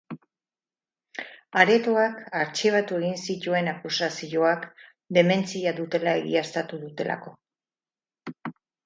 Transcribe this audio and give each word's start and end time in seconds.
Aretoak 1.63 2.15
artxibatu 2.39 2.97
egin 2.99 3.19
zituen 3.33 3.69
akusazioak, 3.73 4.65
dementzia 5.19 5.75
dutela 5.81 6.17
egiaztatu 6.23 6.81
dutelako. 6.87 7.35